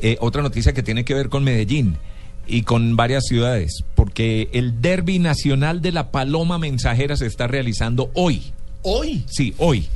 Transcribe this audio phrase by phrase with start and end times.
[0.00, 1.96] Eh, otra noticia que tiene que ver con Medellín
[2.46, 8.10] y con varias ciudades, porque el Derby Nacional de la Paloma Mensajera se está realizando
[8.14, 8.52] hoy.
[8.82, 9.24] ¿Hoy?
[9.30, 9.86] Sí, hoy.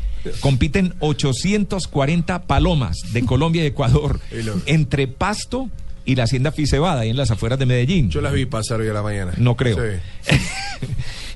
[0.41, 4.21] Compiten 840 palomas de Colombia y Ecuador
[4.67, 5.69] entre Pasto
[6.05, 8.09] y la Hacienda Fisebada, ahí en las afueras de Medellín.
[8.11, 9.35] Yo las vi pasar hoy a la mañana.
[9.37, 9.77] No creo.
[9.77, 10.37] Sí.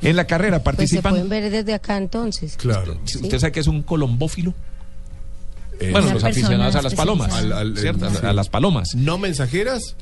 [0.09, 1.13] en la carrera Pues se participan.
[1.13, 2.57] pueden ver desde acá entonces.
[2.57, 2.99] Claro.
[3.05, 4.55] ¿Usted sabe que es un colombófilo?
[5.81, 7.61] Eh, Bueno, los aficionados a las palomas, especializada.
[7.61, 8.07] Al- al- ¿cierto?
[8.07, 8.27] A- sí.
[8.27, 8.95] a las palomas.
[8.95, 9.97] ¿No mensajeras?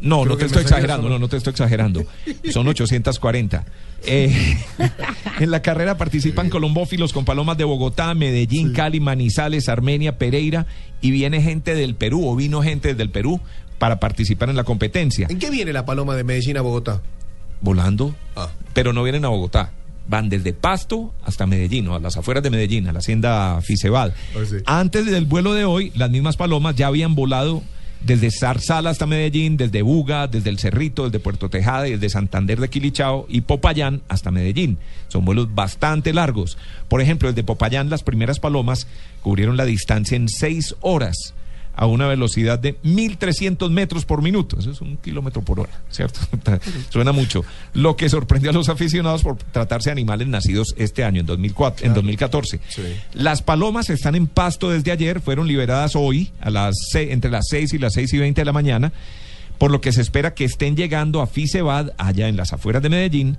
[0.00, 2.04] No, Creo no te estoy exagerando, son- no, no te estoy exagerando.
[2.52, 3.64] Son 840.
[4.04, 4.58] Eh,
[5.40, 10.66] en la carrera participan colombófilos con palomas de Bogotá, Medellín, Cali, Manizales, Armenia, Pereira
[11.00, 13.40] y viene gente del Perú o vino gente del Perú
[13.78, 15.26] para participar en la competencia.
[15.30, 17.00] ¿En qué viene la paloma de Medellín a Bogotá?
[17.62, 18.50] Volando, Ah.
[18.74, 19.72] pero no vienen a Bogotá.
[20.08, 24.14] Van desde Pasto hasta Medellín, o a las afueras de Medellín, a la hacienda Fisebal.
[24.34, 24.56] Ah, sí.
[24.66, 27.62] Antes del vuelo de hoy, las mismas palomas ya habían volado
[28.00, 32.68] desde Zarzal hasta Medellín, desde Buga, desde El Cerrito, desde Puerto Tejada, desde Santander de
[32.68, 34.78] Quilichao y Popayán hasta Medellín.
[35.08, 36.56] Son vuelos bastante largos.
[36.88, 38.86] Por ejemplo, desde Popayán las primeras palomas
[39.22, 41.34] cubrieron la distancia en seis horas
[41.76, 44.58] a una velocidad de 1.300 metros por minuto.
[44.58, 46.20] Eso es un kilómetro por hora, ¿cierto?
[46.90, 47.44] Suena mucho.
[47.74, 51.86] Lo que sorprendió a los aficionados por tratarse de animales nacidos este año, en, 2004,
[51.86, 52.60] en 2014.
[52.68, 52.82] Sí.
[53.12, 57.74] Las palomas están en pasto desde ayer, fueron liberadas hoy, a las entre las 6
[57.74, 58.92] y las 6 y 20 de la mañana,
[59.58, 62.88] por lo que se espera que estén llegando a Fisebad, allá en las afueras de
[62.88, 63.38] Medellín,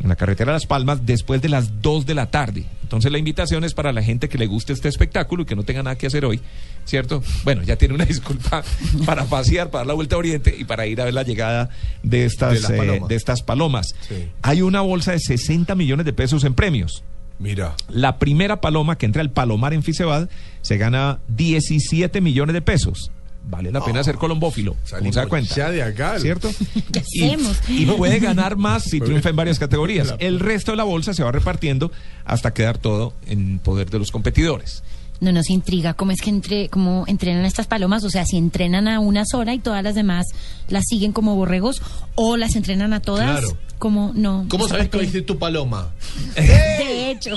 [0.00, 2.66] en la carretera Las Palmas, después de las 2 de la tarde.
[2.82, 5.64] Entonces la invitación es para la gente que le guste este espectáculo y que no
[5.64, 6.40] tenga nada que hacer hoy,
[6.84, 7.22] ¿cierto?
[7.44, 8.62] Bueno, ya tiene una disculpa
[9.04, 11.70] para pasear, para dar la vuelta a Oriente y para ir a ver la llegada
[12.02, 13.08] de estas, De eh, palomas.
[13.08, 13.94] de estas palomas.
[14.08, 14.28] Sí.
[14.42, 17.02] Hay una bolsa de 60 millones de pesos en premios.
[17.38, 17.74] Mira.
[17.88, 20.28] La primera paloma que entra al Palomar en Fisebad
[20.62, 23.10] se gana 17 millones de pesos.
[23.48, 25.54] Vale la pena ser colombófilo, como salimos se da cuenta.
[25.54, 26.18] ya de acá.
[26.18, 26.50] ¿Cierto?
[26.92, 27.56] ¿Qué Y, hacemos?
[27.68, 30.14] y puede ganar más si triunfa en varias categorías.
[30.18, 31.92] El resto de la bolsa se va repartiendo
[32.24, 34.82] hasta quedar todo en poder de los competidores.
[35.20, 38.86] No nos intriga cómo es que entre, cómo entrenan estas palomas, o sea, si entrenan
[38.88, 40.26] a una sola y todas las demás
[40.68, 41.80] las siguen como borregos
[42.16, 43.56] o las entrenan a todas, Claro.
[43.78, 44.44] como no.
[44.50, 45.88] ¿Cómo sabes que oíste tu paloma?
[46.34, 46.42] De
[47.16, 47.36] hecho,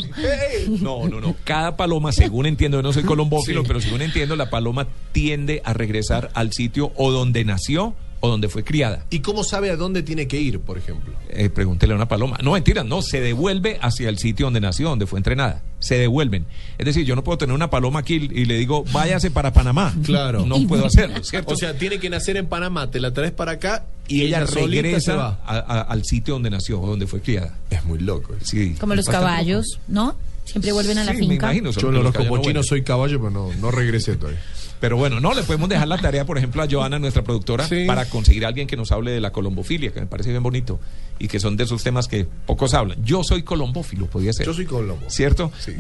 [0.82, 1.36] No, no, no.
[1.44, 3.68] Cada paloma, según entiendo, yo no soy colombófilo, Sí.
[3.68, 8.50] pero según entiendo, la paloma tiende a regresar al sitio o donde nació o donde
[8.50, 9.06] fue criada.
[9.10, 11.14] ¿Y cómo sabe a dónde tiene que ir, por ejemplo?
[11.30, 12.38] Eh, pregúntele a una paloma.
[12.44, 15.62] No, mentira, no, se devuelve hacia el sitio donde nació, donde fue entrenada.
[15.80, 16.46] Se devuelven.
[16.78, 19.94] Es decir, yo no puedo tener una paloma aquí y le digo, váyase para Panamá.
[20.04, 20.46] Claro.
[20.46, 21.54] No puedo hacerlo, ¿cierto?
[21.54, 25.16] O sea, tiene que nacer en Panamá, te la traes para acá y ella regresa
[25.16, 25.40] va.
[25.46, 27.58] a- a- al sitio donde nació o donde fue criada.
[27.70, 28.34] Es muy loco.
[28.44, 30.16] Sí, como los caballos, ¿no?
[30.46, 31.12] Siempre vuelven a la.
[31.14, 31.48] Sí, finca.
[31.48, 31.72] me imagino.
[31.72, 32.64] Yo no los los vuelven.
[32.64, 34.42] soy caballo, pero no, no regresé todavía.
[34.80, 37.86] Pero bueno, no, le podemos dejar la tarea, por ejemplo, a Joana, nuestra productora, Sí.
[37.86, 40.80] para conseguir a alguien que nos hable de la colombofilia, que me parece bien bonito,
[41.20, 43.04] y que son de esos temas que pocos hablan.
[43.04, 44.46] Yo soy colombófilo, podría ser.
[44.46, 45.06] Yo soy colombo.
[45.10, 45.52] ¿Cierto?
[45.60, 45.74] Sí.